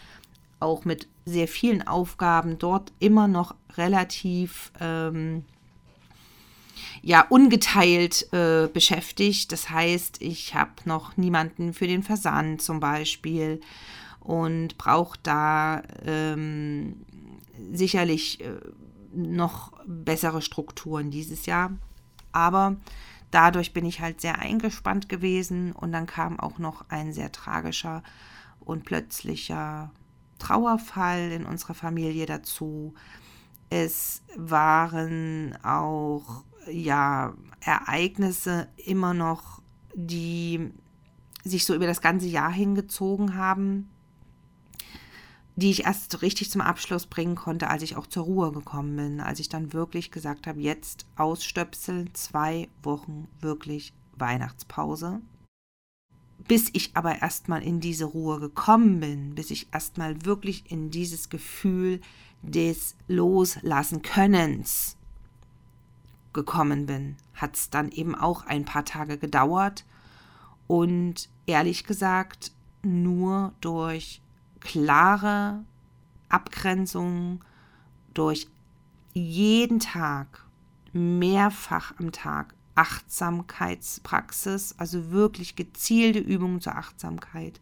auch 0.61 0.85
mit 0.85 1.09
sehr 1.25 1.49
vielen 1.49 1.87
Aufgaben 1.87 2.59
dort 2.59 2.93
immer 2.99 3.29
noch 3.29 3.55
relativ 3.77 4.73
ähm, 4.81 5.45
ja 7.03 7.27
ungeteilt 7.29 8.33
äh, 8.33 8.69
beschäftigt. 8.73 9.53
Das 9.53 9.71
heißt, 9.71 10.23
ich 10.23 10.55
habe 10.55 10.73
noch 10.85 11.17
niemanden 11.17 11.73
für 11.73 11.87
den 11.87 12.03
Versand 12.03 12.63
zum 12.63 12.81
Beispiel 12.81 13.61
und 14.21 14.79
brauche 14.79 15.19
da 15.23 15.83
ähm, 16.05 16.97
sicherlich 17.73 18.41
äh, 18.41 18.57
noch 19.15 19.73
bessere 19.87 20.43
Strukturen 20.43 21.11
dieses 21.11 21.47
Jahr. 21.47 21.73
Aber 22.33 22.77
dadurch 23.31 23.73
bin 23.73 23.87
ich 23.87 24.01
halt 24.01 24.21
sehr 24.21 24.39
eingespannt 24.39 25.09
gewesen 25.09 25.73
und 25.73 25.93
dann 25.93 26.07
kam 26.07 26.39
auch 26.39 26.59
noch 26.59 26.85
ein 26.89 27.13
sehr 27.13 27.33
tragischer 27.33 28.03
und 28.61 28.85
plötzlicher 28.85 29.91
Trauerfall 30.39 31.33
in 31.33 31.45
unserer 31.45 31.75
Familie 31.75 32.27
dazu. 32.27 32.95
Es 33.71 34.23
waren 34.37 35.57
auch 35.63 36.45
ja, 36.71 37.35
Ereignisse 37.61 38.69
immer 38.77 39.15
noch, 39.15 39.63
die 39.95 40.73
sich 41.45 41.65
so 41.65 41.75
über 41.75 41.87
das 41.87 42.01
ganze 42.01 42.27
Jahr 42.27 42.53
hingezogen 42.53 43.37
haben, 43.37 43.89
die 45.55 45.71
ich 45.71 45.85
erst 45.85 46.23
richtig 46.23 46.51
zum 46.51 46.61
Abschluss 46.61 47.07
bringen 47.07 47.35
konnte, 47.35 47.69
als 47.69 47.83
ich 47.83 47.97
auch 47.97 48.07
zur 48.07 48.25
Ruhe 48.25 48.53
gekommen 48.53 48.97
bin, 48.97 49.21
als 49.21 49.41
ich 49.41 49.49
dann 49.49 49.73
wirklich 49.73 50.11
gesagt 50.11 50.47
habe, 50.47 50.61
jetzt 50.61 51.07
ausstöpseln, 51.17 52.11
zwei 52.13 52.69
Wochen 52.83 53.29
wirklich 53.41 53.95
Weihnachtspause. 54.17 55.21
Bis 56.49 56.71
ich 56.73 56.97
aber 56.97 57.21
erstmal 57.21 57.63
in 57.63 57.81
diese 57.81 58.05
Ruhe 58.05 58.39
gekommen 58.39 59.01
bin, 59.01 59.35
bis 59.35 59.51
ich 59.51 59.69
erstmal 59.73 60.25
wirklich 60.25 60.71
in 60.71 60.91
dieses 60.91 61.29
Gefühl 61.29 62.01
des 62.43 62.95
Loslassen 63.09 64.03
Könnens 64.03 64.97
gekommen 66.33 66.87
bin, 66.87 67.17
hat 67.35 67.57
es 67.57 67.71
dann 67.71 67.91
eben 67.91 68.15
auch 68.15 68.47
ein 68.47 68.65
paar 68.65 68.85
Tage 68.85 69.19
gedauert 69.19 69.85
und 70.67 71.29
ehrlich 71.47 71.85
gesagt 71.85 72.53
nur 72.83 73.53
durch 73.61 74.21
klare 74.61 75.65
Abgrenzung, 76.29 77.41
durch 78.15 78.49
jeden 79.15 79.81
Tag, 79.81 80.45
mehrfach 80.93 81.95
am 81.99 82.13
Tag 82.13 82.55
Achtsamkeitspraxis, 82.77 84.75
also 84.79 85.11
wirklich 85.11 85.57
gezielte 85.57 86.21
Übungen 86.21 86.61
zur 86.61 86.77
Achtsamkeit. 86.77 87.61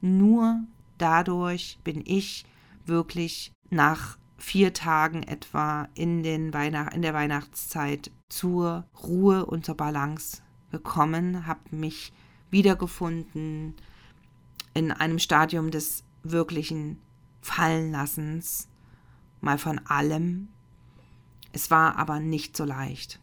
Nur 0.00 0.60
dadurch 0.98 1.78
bin 1.84 2.02
ich 2.04 2.44
wirklich 2.84 3.52
nach 3.70 4.18
vier 4.38 4.74
Tagen 4.74 5.22
etwa 5.22 5.88
in, 5.94 6.22
den 6.22 6.52
Weihnacht, 6.52 6.94
in 6.94 7.02
der 7.02 7.14
Weihnachtszeit 7.14 8.10
zur 8.28 8.84
Ruhe 9.02 9.46
und 9.46 9.64
zur 9.64 9.76
Balance 9.76 10.42
gekommen, 10.70 11.46
habe 11.46 11.60
mich 11.70 12.12
wiedergefunden 12.50 13.74
in 14.74 14.92
einem 14.92 15.18
Stadium 15.18 15.70
des 15.70 16.04
wirklichen 16.22 17.00
Fallenlassens, 17.40 18.68
mal 19.40 19.58
von 19.58 19.78
allem. 19.86 20.48
Es 21.52 21.70
war 21.70 21.96
aber 21.96 22.20
nicht 22.20 22.56
so 22.56 22.64
leicht. 22.64 23.20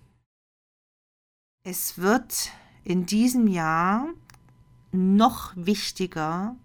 Es 1.66 1.98
wird 1.98 2.52
in 2.84 3.06
diesem 3.06 3.48
Jahr 3.48 4.10
noch 4.92 5.54
wichtiger, 5.56 6.58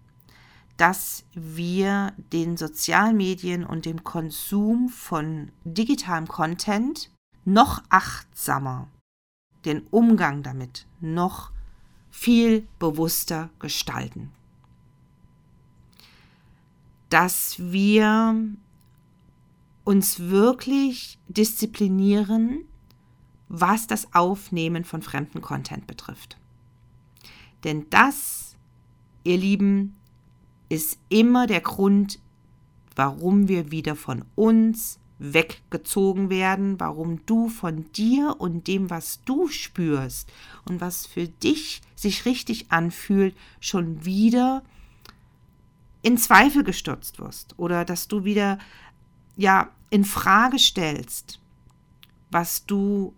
dass 0.75 1.23
wir 1.33 2.13
den 2.33 2.57
sozialen 2.57 3.15
Medien 3.15 3.65
und 3.65 3.85
dem 3.85 4.03
Konsum 4.03 4.89
von 4.89 5.53
digitalem 5.63 6.27
Content 6.27 7.11
noch 7.45 7.81
achtsamer, 7.87 8.89
den 9.63 9.87
Umgang 9.87 10.43
damit 10.43 10.85
noch 10.99 11.51
viel 12.11 12.67
bewusster 12.77 13.49
gestalten. 13.59 14.31
dass 17.09 17.55
wir 17.57 18.35
uns 19.83 20.19
wirklich 20.19 21.17
disziplinieren, 21.27 22.65
was 23.49 23.87
das 23.87 24.13
Aufnehmen 24.13 24.85
von 24.85 25.01
fremden 25.01 25.41
Content 25.41 25.87
betrifft. 25.87 26.37
Denn 27.63 27.87
das, 27.89 28.55
ihr 29.23 29.37
Lieben, 29.37 29.95
ist 30.69 30.99
immer 31.09 31.47
der 31.47 31.61
Grund, 31.61 32.19
warum 32.95 33.47
wir 33.47 33.71
wieder 33.71 33.95
von 33.95 34.23
uns 34.35 34.99
weggezogen 35.17 36.29
werden, 36.29 36.79
warum 36.79 37.25
du 37.25 37.49
von 37.49 37.91
dir 37.91 38.35
und 38.39 38.67
dem, 38.67 38.89
was 38.89 39.21
du 39.25 39.49
spürst 39.49 40.31
und 40.65 40.79
was 40.79 41.05
für 41.05 41.27
dich 41.27 41.81
sich 41.95 42.25
richtig 42.25 42.71
anfühlt, 42.71 43.35
schon 43.59 44.05
wieder 44.05 44.63
in 46.01 46.17
Zweifel 46.17 46.63
gestürzt 46.63 47.19
wirst 47.19 47.57
oder 47.59 47.83
dass 47.83 48.07
du 48.07 48.23
wieder 48.23 48.57
ja 49.35 49.69
in 49.89 50.05
Frage 50.05 50.57
stellst, 50.57 51.39
was 52.31 52.65
du 52.65 53.13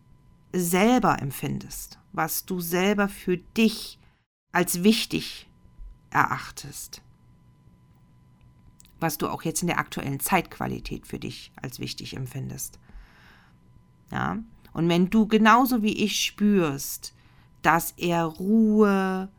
selber 0.54 1.22
empfindest, 1.22 2.00
was 2.14 2.46
du 2.46 2.60
selber 2.60 3.08
für 3.08 3.38
dich 3.38 4.00
als 4.52 4.84
wichtig 4.84 5.50
erachtest, 6.10 7.02
was 9.00 9.18
du 9.18 9.30
auch 9.30 9.44
jetzt 9.44 9.62
in 9.62 9.68
der 9.68 9.80
aktuellen 9.80 10.20
Zeitqualität 10.20 11.08
für 11.08 11.20
dich 11.20 11.52
als 11.56 11.80
wichtig 11.80 12.16
empfindest. 12.16 12.80
Ja? 14.12 14.40
Und 14.74 14.90
wenn 14.90 15.10
du 15.10 15.28
genauso 15.28 15.82
wie 15.84 16.04
ich 16.04 16.24
spürst, 16.24 17.14
dass 17.62 17.92
er 17.98 18.26
Ruhe, 18.26 19.30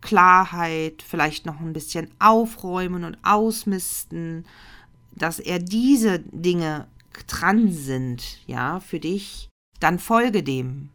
Klarheit, 0.00 1.02
vielleicht 1.02 1.46
noch 1.46 1.60
ein 1.60 1.72
bisschen 1.72 2.10
aufräumen 2.18 3.04
und 3.04 3.18
ausmisten, 3.22 4.46
dass 5.12 5.38
er 5.38 5.58
diese 5.58 6.20
Dinge 6.20 6.86
dran 7.26 7.72
sind, 7.72 8.40
ja, 8.46 8.78
für 8.80 9.00
dich, 9.00 9.48
dann 9.80 9.98
folge 9.98 10.42
dem. 10.42 10.90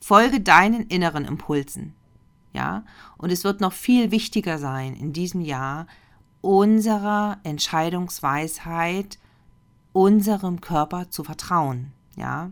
Folge 0.00 0.40
deinen 0.40 0.86
inneren 0.86 1.24
Impulsen. 1.24 1.94
Ja, 2.52 2.84
und 3.16 3.30
es 3.30 3.44
wird 3.44 3.60
noch 3.60 3.72
viel 3.72 4.10
wichtiger 4.10 4.58
sein 4.58 4.94
in 4.94 5.12
diesem 5.12 5.40
Jahr, 5.40 5.86
unserer 6.40 7.38
Entscheidungsweisheit, 7.44 9.18
unserem 9.92 10.60
Körper 10.60 11.10
zu 11.10 11.22
vertrauen. 11.22 11.92
Ja, 12.16 12.50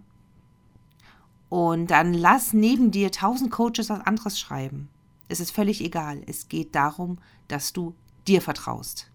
und 1.49 1.91
dann 1.91 2.13
lass 2.13 2.53
neben 2.53 2.91
dir 2.91 3.11
tausend 3.11 3.51
Coaches 3.51 3.89
was 3.89 4.01
anderes 4.01 4.39
schreiben. 4.39 4.89
Es 5.29 5.41
ist 5.41 5.51
völlig 5.51 5.83
egal. 5.83 6.23
Es 6.27 6.49
geht 6.49 6.75
darum, 6.75 7.19
dass 7.49 7.73
du 7.73 7.95
dir 8.27 8.43
vertraust. 8.43 9.11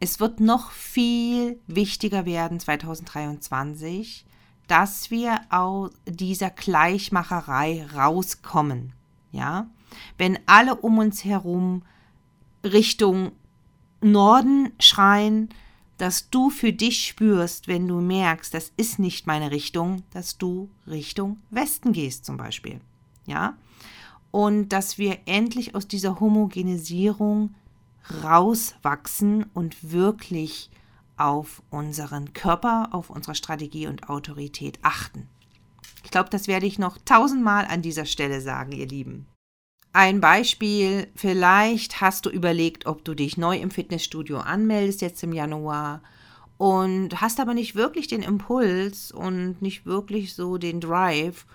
Es 0.00 0.18
wird 0.18 0.40
noch 0.40 0.70
viel 0.70 1.60
wichtiger 1.66 2.26
werden 2.26 2.58
2023, 2.58 4.26
dass 4.66 5.10
wir 5.10 5.40
aus 5.50 5.90
dieser 6.06 6.50
Gleichmacherei 6.50 7.86
rauskommen. 7.94 8.92
Ja, 9.32 9.66
wenn 10.18 10.38
alle 10.46 10.76
um 10.76 10.98
uns 10.98 11.24
herum 11.24 11.82
Richtung 12.64 13.32
Norden 14.00 14.72
schreien, 14.78 15.48
dass 15.98 16.30
du 16.30 16.50
für 16.50 16.72
dich 16.72 17.06
spürst, 17.06 17.68
wenn 17.68 17.86
du 17.86 18.00
merkst, 18.00 18.52
das 18.52 18.72
ist 18.76 18.98
nicht 18.98 19.26
meine 19.26 19.50
Richtung, 19.50 20.02
dass 20.12 20.38
du 20.38 20.68
Richtung 20.86 21.38
Westen 21.50 21.92
gehst 21.92 22.24
zum 22.24 22.36
Beispiel. 22.36 22.80
Ja, 23.26 23.56
und 24.32 24.70
dass 24.70 24.98
wir 24.98 25.18
endlich 25.26 25.74
aus 25.74 25.86
dieser 25.86 26.18
Homogenisierung 26.18 27.54
rauswachsen 28.24 29.46
und 29.54 29.92
wirklich 29.92 30.70
auf 31.16 31.62
unseren 31.70 32.32
Körper, 32.32 32.88
auf 32.92 33.10
unsere 33.10 33.34
Strategie 33.34 33.86
und 33.86 34.08
Autorität 34.08 34.78
achten. 34.82 35.28
Ich 36.04 36.10
glaube, 36.10 36.30
das 36.30 36.48
werde 36.48 36.66
ich 36.66 36.78
noch 36.78 36.98
tausendmal 37.04 37.66
an 37.66 37.82
dieser 37.82 38.06
Stelle 38.06 38.40
sagen, 38.40 38.72
ihr 38.72 38.86
Lieben. 38.86 39.26
Ein 39.92 40.20
Beispiel, 40.20 41.08
vielleicht 41.14 42.00
hast 42.00 42.24
du 42.24 42.30
überlegt, 42.30 42.86
ob 42.86 43.04
du 43.04 43.14
dich 43.14 43.36
neu 43.36 43.58
im 43.58 43.70
Fitnessstudio 43.70 44.38
anmeldest 44.38 45.02
jetzt 45.02 45.22
im 45.22 45.32
Januar 45.32 46.02
und 46.56 47.20
hast 47.20 47.40
aber 47.40 47.52
nicht 47.52 47.74
wirklich 47.74 48.06
den 48.06 48.22
Impuls 48.22 49.12
und 49.12 49.60
nicht 49.60 49.84
wirklich 49.84 50.34
so 50.34 50.56
den 50.56 50.80
Drive 50.80 51.46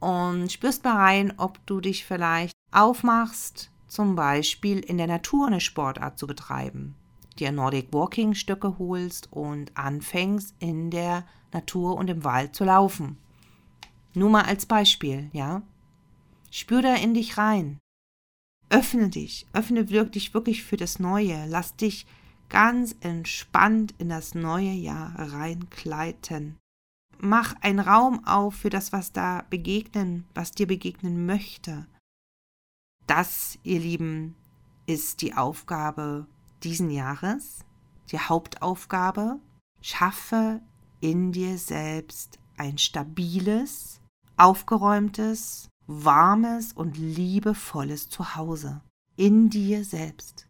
und 0.00 0.50
spürst 0.50 0.84
mal 0.84 0.96
rein, 0.96 1.34
ob 1.36 1.64
du 1.66 1.80
dich 1.80 2.04
vielleicht 2.06 2.54
aufmachst, 2.72 3.70
zum 3.88 4.16
Beispiel 4.16 4.78
in 4.78 4.96
der 4.96 5.06
Natur 5.06 5.46
eine 5.46 5.60
Sportart 5.60 6.18
zu 6.18 6.26
betreiben 6.26 6.94
dir 7.36 7.52
Nordic 7.52 7.92
Walking 7.92 8.34
Stöcke 8.34 8.78
holst 8.78 9.32
und 9.32 9.76
anfängst 9.76 10.54
in 10.58 10.90
der 10.90 11.26
Natur 11.52 11.96
und 11.96 12.08
im 12.10 12.24
Wald 12.24 12.54
zu 12.54 12.64
laufen. 12.64 13.18
Nur 14.14 14.30
mal 14.30 14.44
als 14.44 14.66
Beispiel, 14.66 15.30
ja? 15.32 15.62
Spür 16.50 16.82
da 16.82 16.94
in 16.94 17.14
dich 17.14 17.38
rein. 17.38 17.78
Öffne 18.68 19.08
dich, 19.08 19.46
öffne 19.52 19.84
dich 19.84 20.34
wirklich 20.34 20.64
für 20.64 20.76
das 20.76 20.98
Neue. 20.98 21.46
Lass 21.48 21.76
dich 21.76 22.06
ganz 22.48 22.96
entspannt 23.00 23.94
in 23.98 24.08
das 24.08 24.34
neue 24.34 24.72
Jahr 24.72 25.14
reinkleiten. 25.16 26.56
Mach 27.18 27.54
einen 27.62 27.80
Raum 27.80 28.24
auf 28.26 28.54
für 28.54 28.70
das, 28.70 28.92
was 28.92 29.12
da 29.12 29.44
begegnen, 29.48 30.24
was 30.34 30.52
dir 30.52 30.66
begegnen 30.66 31.26
möchte. 31.26 31.86
Das, 33.06 33.58
ihr 33.62 33.80
Lieben, 33.80 34.34
ist 34.86 35.22
die 35.22 35.34
Aufgabe 35.34 36.26
diesen 36.62 36.90
Jahres, 36.90 37.64
die 38.10 38.18
Hauptaufgabe, 38.18 39.38
schaffe 39.80 40.60
in 41.00 41.32
dir 41.32 41.58
selbst 41.58 42.38
ein 42.56 42.78
stabiles, 42.78 44.00
aufgeräumtes, 44.36 45.68
warmes 45.86 46.72
und 46.72 46.96
liebevolles 46.96 48.08
Zuhause 48.08 48.82
in 49.16 49.50
dir 49.50 49.84
selbst. 49.84 50.48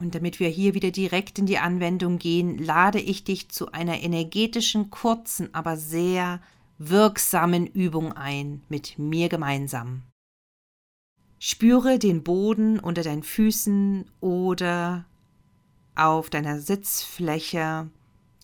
Und 0.00 0.14
damit 0.14 0.40
wir 0.40 0.48
hier 0.48 0.74
wieder 0.74 0.90
direkt 0.90 1.38
in 1.38 1.46
die 1.46 1.58
Anwendung 1.58 2.18
gehen, 2.18 2.58
lade 2.58 3.00
ich 3.00 3.24
dich 3.24 3.48
zu 3.50 3.72
einer 3.72 4.00
energetischen, 4.00 4.90
kurzen, 4.90 5.54
aber 5.54 5.76
sehr 5.76 6.40
wirksamen 6.78 7.66
Übung 7.66 8.12
ein, 8.12 8.62
mit 8.68 8.98
mir 8.98 9.28
gemeinsam. 9.28 10.02
Spüre 11.46 11.98
den 11.98 12.22
Boden 12.22 12.80
unter 12.80 13.02
deinen 13.02 13.22
Füßen 13.22 14.10
oder 14.22 15.04
auf 15.94 16.30
deiner 16.30 16.58
Sitzfläche, 16.58 17.90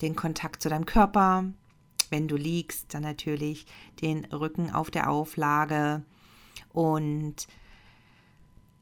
den 0.02 0.14
Kontakt 0.14 0.60
zu 0.60 0.68
deinem 0.68 0.84
Körper. 0.84 1.46
Wenn 2.10 2.28
du 2.28 2.36
liegst, 2.36 2.92
dann 2.92 3.02
natürlich 3.02 3.64
den 4.02 4.26
Rücken 4.26 4.70
auf 4.70 4.90
der 4.90 5.08
Auflage 5.08 6.04
und 6.74 7.48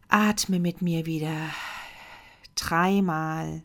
atme 0.08 0.58
mit 0.58 0.82
mir 0.82 1.06
wieder 1.06 1.36
dreimal 2.56 3.62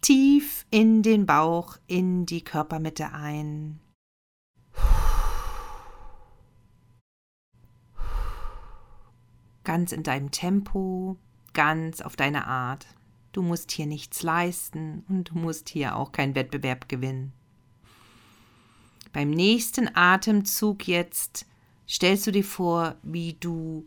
tief 0.00 0.64
in 0.70 1.02
den 1.02 1.26
Bauch, 1.26 1.76
in 1.86 2.24
die 2.24 2.42
Körpermitte 2.42 3.12
ein. 3.12 3.78
Ganz 9.66 9.92
in 9.92 10.02
deinem 10.02 10.30
Tempo, 10.30 11.18
ganz 11.52 12.00
auf 12.00 12.16
deine 12.16 12.46
Art. 12.46 12.86
Du 13.32 13.42
musst 13.42 13.70
hier 13.70 13.84
nichts 13.84 14.22
leisten 14.22 15.04
und 15.10 15.30
du 15.30 15.34
musst 15.34 15.68
hier 15.68 15.96
auch 15.96 16.12
keinen 16.12 16.34
Wettbewerb 16.34 16.88
gewinnen. 16.88 17.34
Beim 19.12 19.28
nächsten 19.28 19.94
Atemzug 19.94 20.88
jetzt 20.88 21.44
stellst 21.86 22.26
du 22.26 22.32
dir 22.32 22.44
vor, 22.44 22.96
wie 23.02 23.34
du 23.34 23.86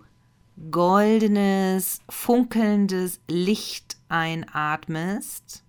goldenes, 0.70 2.02
funkelndes 2.10 3.22
Licht 3.28 3.98
einatmest. 4.10 5.64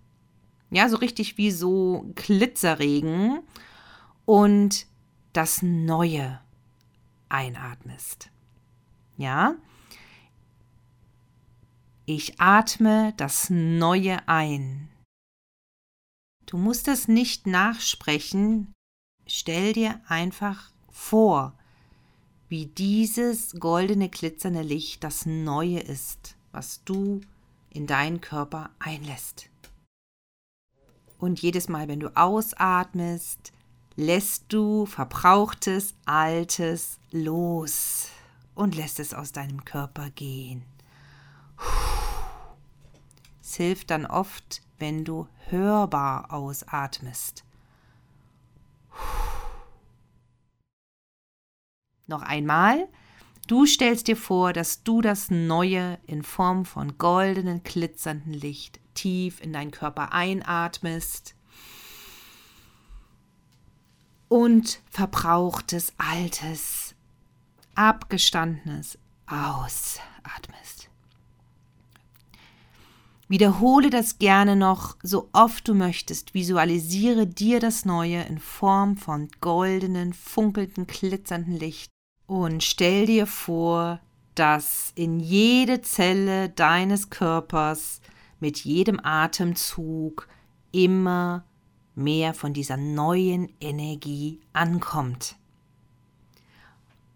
Ja, 0.70 0.88
so 0.88 0.96
richtig 0.96 1.38
wie 1.38 1.50
so 1.50 2.10
Glitzerregen 2.14 3.40
und 4.24 4.86
das 5.32 5.62
Neue 5.62 6.40
einatmest. 7.28 8.30
Ja, 9.16 9.54
ich 12.16 12.40
atme 12.40 13.14
das 13.16 13.50
Neue 13.50 14.26
ein. 14.26 14.88
Du 16.44 16.56
musst 16.56 16.88
es 16.88 17.06
nicht 17.06 17.46
nachsprechen, 17.46 18.72
stell 19.28 19.74
dir 19.74 20.00
einfach 20.08 20.72
vor, 20.90 21.54
wie 22.48 22.66
dieses 22.66 23.52
goldene 23.60 24.08
glitzernde 24.08 24.62
Licht 24.62 25.04
das 25.04 25.24
Neue 25.24 25.78
ist, 25.78 26.34
was 26.50 26.82
du 26.84 27.20
in 27.70 27.86
deinen 27.86 28.20
Körper 28.20 28.70
einlässt. 28.80 29.48
Und 31.16 31.40
jedes 31.40 31.68
Mal, 31.68 31.86
wenn 31.86 32.00
du 32.00 32.16
ausatmest, 32.16 33.52
lässt 33.94 34.46
du 34.48 34.84
verbrauchtes, 34.86 35.94
altes 36.06 36.98
los 37.12 38.08
und 38.56 38.74
lässt 38.74 38.98
es 38.98 39.14
aus 39.14 39.30
deinem 39.30 39.64
Körper 39.64 40.10
gehen. 40.10 40.64
Es 43.50 43.56
hilft 43.56 43.90
dann 43.90 44.06
oft, 44.06 44.62
wenn 44.78 45.04
du 45.04 45.26
hörbar 45.48 46.32
ausatmest. 46.32 47.42
Noch 52.06 52.22
einmal. 52.22 52.86
Du 53.48 53.66
stellst 53.66 54.06
dir 54.06 54.16
vor, 54.16 54.52
dass 54.52 54.84
du 54.84 55.00
das 55.00 55.32
Neue 55.32 55.98
in 56.06 56.22
Form 56.22 56.64
von 56.64 56.96
goldenen, 56.96 57.64
glitzernden 57.64 58.32
Licht 58.32 58.78
tief 58.94 59.40
in 59.40 59.52
deinen 59.52 59.72
Körper 59.72 60.12
einatmest 60.12 61.34
und 64.28 64.80
verbrauchtes, 64.88 65.92
altes, 65.98 66.94
abgestandenes 67.74 68.96
ausatmest. 69.26 70.79
Wiederhole 73.30 73.90
das 73.90 74.18
gerne 74.18 74.56
noch 74.56 74.96
so 75.04 75.28
oft 75.32 75.68
du 75.68 75.74
möchtest. 75.74 76.34
Visualisiere 76.34 77.28
dir 77.28 77.60
das 77.60 77.84
Neue 77.84 78.22
in 78.22 78.40
Form 78.40 78.96
von 78.96 79.28
goldenen, 79.40 80.12
funkelnden, 80.14 80.88
glitzernden 80.88 81.54
Licht 81.54 81.92
und 82.26 82.64
stell 82.64 83.06
dir 83.06 83.28
vor, 83.28 84.00
dass 84.34 84.90
in 84.96 85.20
jede 85.20 85.80
Zelle 85.80 86.48
deines 86.48 87.08
Körpers 87.08 88.00
mit 88.40 88.64
jedem 88.64 88.98
Atemzug 89.00 90.26
immer 90.72 91.44
mehr 91.94 92.34
von 92.34 92.52
dieser 92.52 92.78
neuen 92.78 93.48
Energie 93.60 94.40
ankommt. 94.52 95.36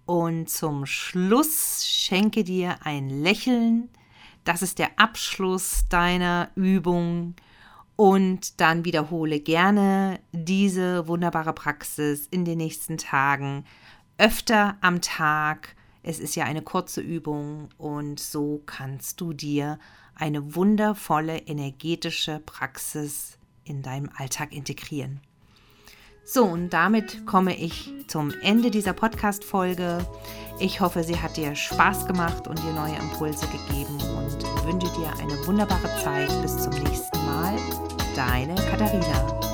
Und 0.07 0.49
zum 0.49 0.87
Schluss 0.87 1.85
schenke 1.85 2.45
dir 2.45 2.77
ein 2.85 3.11
Lächeln, 3.11 3.89
das 4.45 4.63
ist 4.63 4.79
der 4.79 4.99
Abschluss 4.99 5.87
deiner 5.89 6.51
Übung. 6.55 7.35
Und 7.97 8.61
dann 8.61 8.85
wiederhole 8.85 9.39
gerne 9.39 10.19
diese 10.33 11.07
wunderbare 11.07 11.53
Praxis 11.53 12.27
in 12.27 12.45
den 12.45 12.59
nächsten 12.59 12.99
Tagen 12.99 13.65
öfter 14.19 14.77
am 14.81 15.01
Tag. 15.01 15.77
Es 16.03 16.19
ist 16.19 16.35
ja 16.35 16.45
eine 16.45 16.63
kurze 16.63 17.01
Übung 17.01 17.69
und 17.79 18.19
so 18.19 18.63
kannst 18.67 19.21
du 19.21 19.33
dir 19.33 19.79
eine 20.17 20.55
wundervolle 20.55 21.39
energetische 21.39 22.41
Praxis 22.45 23.39
in 23.65 23.83
deinem 23.83 24.11
Alltag 24.17 24.53
integrieren. 24.53 25.21
So, 26.27 26.45
und 26.45 26.71
damit 26.71 27.27
komme 27.27 27.55
ich 27.55 27.93
zum 28.07 28.33
Ende 28.43 28.71
dieser 28.71 28.95
Podcast-Folge. 28.95 29.99
Ich 30.59 30.81
hoffe, 30.81 31.05
sie 31.05 31.21
hat 31.21 31.37
dir 31.37 31.55
Spaß 31.55 32.07
gemacht 32.07 32.49
und 32.49 32.59
dir 32.61 32.73
neue 32.73 32.97
Impulse 32.97 33.47
gegeben 33.47 33.99
und 34.17 34.65
wünsche 34.67 34.91
dir 34.99 35.13
eine 35.21 35.47
wunderbare 35.47 35.91
Zeit. 36.03 36.31
Bis 36.41 36.63
zum 36.63 36.73
nächsten 36.83 37.19
Mal. 37.27 37.55
Deine 38.17 38.55
Katharina. 38.55 39.54